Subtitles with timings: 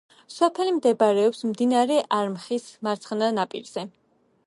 [0.35, 3.87] სოფელი მდებარეობს მდინარე არმხის მარცხენა ნაპირზე.